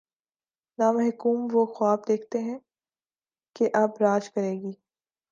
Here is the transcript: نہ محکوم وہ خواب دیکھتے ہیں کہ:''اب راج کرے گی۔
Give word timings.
نہ 0.79 0.91
محکوم 0.91 1.47
وہ 1.53 1.65
خواب 1.75 2.07
دیکھتے 2.07 2.39
ہیں 2.39 2.57
کہ:''اب 3.55 3.91
راج 4.01 4.29
کرے 4.29 4.53
گی۔ 4.61 4.73